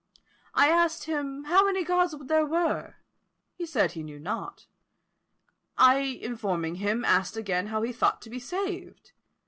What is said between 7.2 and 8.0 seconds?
again how he